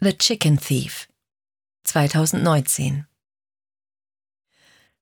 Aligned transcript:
The 0.00 0.16
Chicken 0.16 0.60
Thief 0.60 1.08
2019 1.82 3.08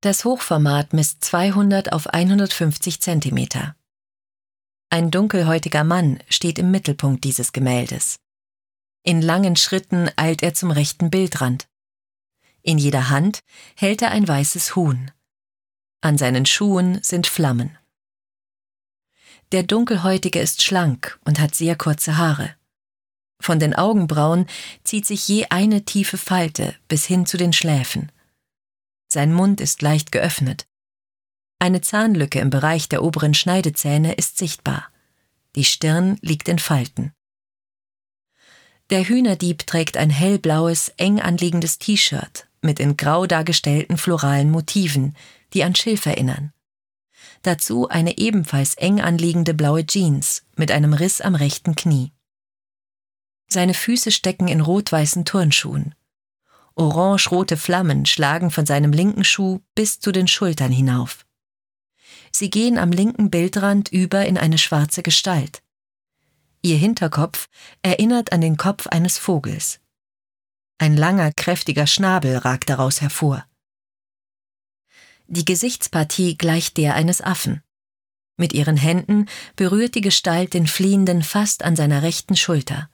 Das 0.00 0.24
Hochformat 0.24 0.92
misst 0.94 1.22
200 1.22 1.92
auf 1.92 2.08
150 2.08 3.00
Zentimeter. 3.00 3.76
Ein 4.88 5.12
dunkelhäutiger 5.12 5.84
Mann 5.84 6.18
steht 6.28 6.58
im 6.58 6.72
Mittelpunkt 6.72 7.22
dieses 7.22 7.52
Gemäldes. 7.52 8.18
In 9.04 9.22
langen 9.22 9.54
Schritten 9.54 10.10
eilt 10.16 10.42
er 10.42 10.54
zum 10.54 10.72
rechten 10.72 11.08
Bildrand. 11.08 11.68
In 12.62 12.76
jeder 12.76 13.10
Hand 13.10 13.44
hält 13.76 14.02
er 14.02 14.10
ein 14.10 14.26
weißes 14.26 14.74
Huhn. 14.74 15.12
An 16.00 16.18
seinen 16.18 16.46
Schuhen 16.46 17.00
sind 17.04 17.28
Flammen. 17.28 17.78
Der 19.52 19.62
Dunkelhäutige 19.62 20.40
ist 20.40 20.62
schlank 20.62 21.20
und 21.24 21.38
hat 21.38 21.54
sehr 21.54 21.76
kurze 21.76 22.16
Haare. 22.16 22.56
Von 23.40 23.58
den 23.58 23.74
Augenbrauen 23.74 24.46
zieht 24.84 25.06
sich 25.06 25.26
je 25.26 25.46
eine 25.48 25.84
tiefe 25.84 26.18
Falte 26.18 26.74
bis 26.88 27.06
hin 27.06 27.26
zu 27.26 27.36
den 27.36 27.52
Schläfen. 27.52 28.12
Sein 29.08 29.32
Mund 29.32 29.60
ist 29.60 29.82
leicht 29.82 30.12
geöffnet. 30.12 30.66
Eine 31.58 31.80
Zahnlücke 31.80 32.38
im 32.38 32.50
Bereich 32.50 32.88
der 32.88 33.02
oberen 33.02 33.34
Schneidezähne 33.34 34.12
ist 34.12 34.38
sichtbar. 34.38 34.88
Die 35.56 35.64
Stirn 35.64 36.16
liegt 36.20 36.48
in 36.48 36.58
Falten. 36.58 37.12
Der 38.90 39.04
Hühnerdieb 39.04 39.66
trägt 39.66 39.96
ein 39.96 40.10
hellblaues, 40.10 40.92
eng 40.96 41.20
anliegendes 41.20 41.78
T-Shirt 41.78 42.46
mit 42.62 42.78
in 42.78 42.96
grau 42.96 43.26
dargestellten 43.26 43.96
floralen 43.96 44.50
Motiven, 44.50 45.16
die 45.54 45.64
an 45.64 45.74
Schilf 45.74 46.06
erinnern. 46.06 46.52
Dazu 47.42 47.88
eine 47.88 48.18
ebenfalls 48.18 48.74
eng 48.74 49.00
anliegende 49.00 49.54
blaue 49.54 49.86
Jeans 49.86 50.44
mit 50.56 50.70
einem 50.70 50.92
Riss 50.92 51.20
am 51.20 51.34
rechten 51.34 51.74
Knie. 51.74 52.12
Seine 53.52 53.74
Füße 53.74 54.12
stecken 54.12 54.46
in 54.46 54.60
rot-weißen 54.60 55.24
Turnschuhen. 55.24 55.94
Orange-rote 56.76 57.56
Flammen 57.56 58.06
schlagen 58.06 58.50
von 58.50 58.64
seinem 58.64 58.92
linken 58.92 59.24
Schuh 59.24 59.60
bis 59.74 59.98
zu 59.98 60.12
den 60.12 60.28
Schultern 60.28 60.70
hinauf. 60.70 61.26
Sie 62.32 62.48
gehen 62.48 62.78
am 62.78 62.92
linken 62.92 63.28
Bildrand 63.28 63.90
über 63.90 64.24
in 64.24 64.38
eine 64.38 64.56
schwarze 64.56 65.02
Gestalt. 65.02 65.62
Ihr 66.62 66.76
Hinterkopf 66.76 67.48
erinnert 67.82 68.32
an 68.32 68.40
den 68.40 68.56
Kopf 68.56 68.86
eines 68.86 69.18
Vogels. 69.18 69.80
Ein 70.78 70.96
langer, 70.96 71.32
kräftiger 71.32 71.86
Schnabel 71.86 72.36
ragt 72.38 72.70
daraus 72.70 73.00
hervor. 73.00 73.44
Die 75.26 75.44
Gesichtspartie 75.44 76.38
gleicht 76.38 76.76
der 76.76 76.94
eines 76.94 77.20
Affen. 77.20 77.62
Mit 78.36 78.52
ihren 78.52 78.76
Händen 78.76 79.26
berührt 79.56 79.96
die 79.96 80.00
Gestalt 80.00 80.54
den 80.54 80.66
Fliehenden 80.66 81.22
fast 81.22 81.64
an 81.64 81.76
seiner 81.76 82.02
rechten 82.02 82.36
Schulter. 82.36 82.88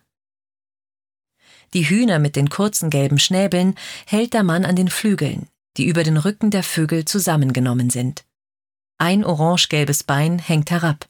Die 1.74 1.88
Hühner 1.88 2.18
mit 2.18 2.36
den 2.36 2.50
kurzen 2.50 2.90
gelben 2.90 3.18
Schnäbeln 3.18 3.74
hält 4.06 4.34
der 4.34 4.42
Mann 4.42 4.64
an 4.64 4.76
den 4.76 4.88
Flügeln, 4.88 5.48
die 5.76 5.86
über 5.86 6.04
den 6.04 6.16
Rücken 6.16 6.50
der 6.50 6.62
Vögel 6.62 7.04
zusammengenommen 7.04 7.90
sind. 7.90 8.24
Ein 8.98 9.24
orange-gelbes 9.24 10.04
Bein 10.04 10.38
hängt 10.38 10.70
herab. 10.70 11.08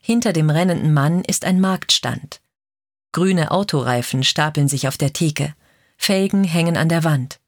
Hinter 0.00 0.32
dem 0.32 0.50
rennenden 0.50 0.92
Mann 0.92 1.22
ist 1.22 1.44
ein 1.44 1.60
Marktstand. 1.60 2.40
Grüne 3.12 3.50
Autoreifen 3.50 4.24
stapeln 4.24 4.68
sich 4.68 4.88
auf 4.88 4.96
der 4.96 5.12
Theke, 5.12 5.54
Felgen 5.96 6.44
hängen 6.44 6.76
an 6.76 6.88
der 6.88 7.04
Wand. 7.04 7.40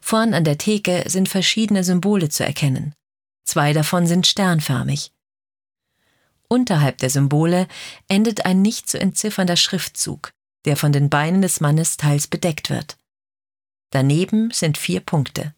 Vorn 0.00 0.34
an 0.34 0.44
der 0.44 0.58
Theke 0.58 1.04
sind 1.06 1.28
verschiedene 1.28 1.82
Symbole 1.82 2.28
zu 2.28 2.44
erkennen. 2.44 2.94
Zwei 3.44 3.72
davon 3.72 4.06
sind 4.06 4.26
sternförmig. 4.26 5.12
Unterhalb 6.48 6.98
der 6.98 7.10
Symbole 7.10 7.66
endet 8.08 8.44
ein 8.44 8.62
nicht 8.62 8.88
zu 8.88 9.00
entziffernder 9.00 9.56
Schriftzug, 9.56 10.32
der 10.64 10.76
von 10.76 10.92
den 10.92 11.10
Beinen 11.10 11.42
des 11.42 11.60
Mannes 11.60 11.96
teils 11.96 12.26
bedeckt 12.26 12.70
wird. 12.70 12.98
Daneben 13.90 14.50
sind 14.50 14.78
vier 14.78 15.00
Punkte. 15.00 15.54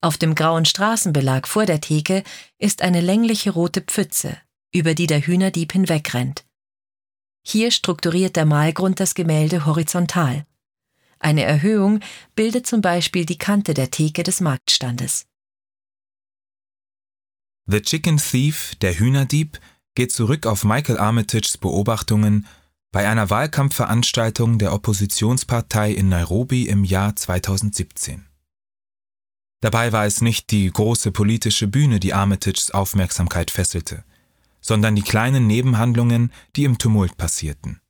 Auf 0.00 0.18
dem 0.18 0.34
grauen 0.34 0.64
Straßenbelag 0.64 1.46
vor 1.46 1.64
der 1.64 1.80
Theke 1.80 2.24
ist 2.58 2.82
eine 2.82 3.00
längliche 3.00 3.50
rote 3.50 3.82
Pfütze, 3.82 4.36
über 4.74 4.94
die 4.94 5.06
der 5.06 5.20
Hühnerdieb 5.20 5.72
hinwegrennt. 5.72 6.44
Hier 7.44 7.70
strukturiert 7.70 8.36
der 8.36 8.46
Malgrund 8.46 9.00
das 9.00 9.14
Gemälde 9.14 9.66
horizontal. 9.66 10.46
Eine 11.18 11.42
Erhöhung 11.42 12.00
bildet 12.34 12.66
zum 12.66 12.80
Beispiel 12.80 13.26
die 13.26 13.38
Kante 13.38 13.74
der 13.74 13.90
Theke 13.90 14.22
des 14.24 14.40
Marktstandes. 14.40 15.26
The 17.66 17.80
Chicken 17.80 18.16
Thief, 18.16 18.74
der 18.80 18.98
Hühnerdieb, 18.98 19.60
geht 19.94 20.10
zurück 20.10 20.46
auf 20.46 20.64
Michael 20.64 20.98
Armitages 20.98 21.58
Beobachtungen 21.58 22.46
bei 22.92 23.08
einer 23.08 23.30
Wahlkampfveranstaltung 23.30 24.58
der 24.58 24.74
Oppositionspartei 24.74 25.92
in 25.92 26.10
Nairobi 26.10 26.68
im 26.68 26.84
Jahr 26.84 27.16
2017. 27.16 28.26
Dabei 29.62 29.92
war 29.92 30.04
es 30.04 30.20
nicht 30.20 30.50
die 30.50 30.70
große 30.70 31.10
politische 31.10 31.68
Bühne, 31.68 32.00
die 32.00 32.12
Armitages 32.12 32.70
Aufmerksamkeit 32.70 33.50
fesselte, 33.50 34.04
sondern 34.60 34.94
die 34.94 35.02
kleinen 35.02 35.46
Nebenhandlungen, 35.46 36.32
die 36.54 36.64
im 36.64 36.76
Tumult 36.76 37.16
passierten. 37.16 37.80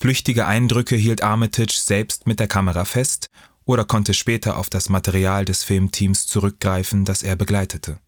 Flüchtige 0.00 0.46
Eindrücke 0.46 0.96
hielt 0.96 1.22
Armitage 1.22 1.78
selbst 1.78 2.26
mit 2.26 2.40
der 2.40 2.48
Kamera 2.48 2.86
fest 2.86 3.28
oder 3.66 3.84
konnte 3.84 4.14
später 4.14 4.56
auf 4.56 4.70
das 4.70 4.88
Material 4.88 5.44
des 5.44 5.62
Filmteams 5.62 6.26
zurückgreifen, 6.26 7.04
das 7.04 7.22
er 7.22 7.36
begleitete. 7.36 8.00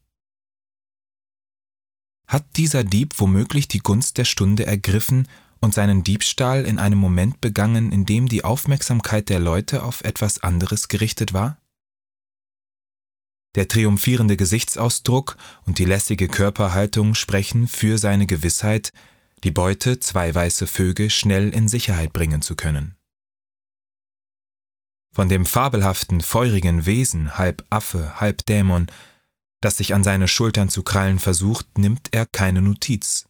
Hat 2.27 2.47
dieser 2.57 2.83
Dieb 2.83 3.13
womöglich 3.19 3.69
die 3.69 3.81
Gunst 3.81 4.17
der 4.17 4.25
Stunde 4.25 4.65
ergriffen 4.65 5.29
und 5.63 5.73
seinen 5.73 6.05
Diebstahl 6.05 6.67
in 6.67 6.79
einem 6.79 6.99
Moment 6.99 7.41
begangen, 7.41 7.93
in 7.93 8.05
dem 8.05 8.29
die 8.29 8.45
Aufmerksamkeit 8.45 9.31
der 9.31 9.41
Leute 9.41 9.85
auf 9.85 10.05
etwas 10.05 10.43
anderes 10.43 10.89
gerichtet 10.89 11.33
war? 11.33 11.57
Der 13.55 13.69
triumphierende 13.69 14.37
Gesichtsausdruck 14.37 15.37
und 15.65 15.79
die 15.79 15.85
lässige 15.85 16.27
Körperhaltung 16.27 17.15
sprechen 17.15 17.69
für 17.69 17.97
seine 17.99 18.27
Gewissheit, 18.27 18.93
die 19.45 19.51
Beute, 19.51 20.01
zwei 20.01 20.35
weiße 20.35 20.67
Vögel, 20.67 21.11
schnell 21.11 21.51
in 21.51 21.69
Sicherheit 21.69 22.13
bringen 22.13 22.43
zu 22.43 22.57
können. 22.57 22.97
Von 25.15 25.29
dem 25.29 25.45
fabelhaften, 25.45 26.23
feurigen 26.23 26.87
Wesen, 26.87 27.37
halb 27.37 27.65
Affe, 27.69 28.21
halb 28.21 28.47
Dämon, 28.47 28.87
das 29.61 29.77
sich 29.77 29.95
an 29.95 30.03
seine 30.03 30.27
Schultern 30.27 30.71
zu 30.71 30.83
krallen 30.83 31.19
versucht, 31.19 31.79
nimmt 31.79 32.09
er 32.13 32.27
keine 32.27 32.63
Notiz. 32.63 33.27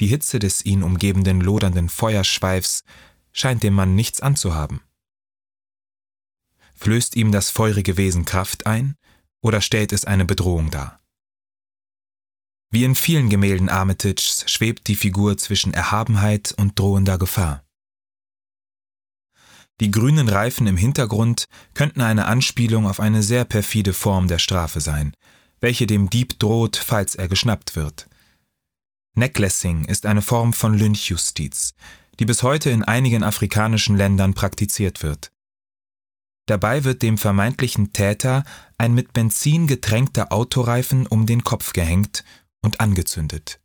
Die 0.00 0.06
Hitze 0.06 0.38
des 0.38 0.64
ihn 0.64 0.82
umgebenden 0.82 1.40
lodernden 1.40 1.88
Feuerschweifs 1.88 2.84
scheint 3.32 3.62
dem 3.62 3.74
Mann 3.74 3.94
nichts 3.94 4.20
anzuhaben. 4.20 4.80
Flößt 6.74 7.16
ihm 7.16 7.32
das 7.32 7.50
feurige 7.50 7.96
Wesen 7.96 8.24
Kraft 8.24 8.66
ein 8.66 8.94
oder 9.40 9.60
stellt 9.60 9.92
es 9.92 10.04
eine 10.04 10.24
Bedrohung 10.24 10.70
dar? 10.70 11.00
Wie 12.70 12.84
in 12.84 12.94
vielen 12.94 13.30
Gemälden 13.30 13.68
Armitages 13.68 14.44
schwebt 14.46 14.88
die 14.88 14.96
Figur 14.96 15.38
zwischen 15.38 15.72
Erhabenheit 15.72 16.52
und 16.56 16.78
drohender 16.78 17.18
Gefahr. 17.18 17.64
Die 19.80 19.90
grünen 19.90 20.28
Reifen 20.28 20.66
im 20.66 20.76
Hintergrund 20.76 21.46
könnten 21.74 22.00
eine 22.00 22.26
Anspielung 22.26 22.86
auf 22.86 23.00
eine 23.00 23.22
sehr 23.22 23.44
perfide 23.44 23.92
Form 23.92 24.26
der 24.26 24.38
Strafe 24.38 24.80
sein, 24.80 25.14
welche 25.60 25.86
dem 25.86 26.10
Dieb 26.10 26.38
droht, 26.38 26.76
falls 26.76 27.14
er 27.14 27.28
geschnappt 27.28 27.76
wird. 27.76 28.07
Necklacing 29.18 29.84
ist 29.84 30.06
eine 30.06 30.22
Form 30.22 30.52
von 30.52 30.74
Lynchjustiz, 30.74 31.74
die 32.18 32.24
bis 32.24 32.42
heute 32.42 32.70
in 32.70 32.84
einigen 32.84 33.22
afrikanischen 33.22 33.96
Ländern 33.96 34.34
praktiziert 34.34 35.02
wird. 35.02 35.32
Dabei 36.46 36.84
wird 36.84 37.02
dem 37.02 37.18
vermeintlichen 37.18 37.92
Täter 37.92 38.42
ein 38.78 38.94
mit 38.94 39.12
Benzin 39.12 39.66
getränkter 39.66 40.32
Autoreifen 40.32 41.06
um 41.06 41.26
den 41.26 41.44
Kopf 41.44 41.74
gehängt 41.74 42.24
und 42.62 42.80
angezündet. 42.80 43.60